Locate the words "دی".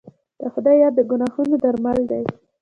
2.11-2.23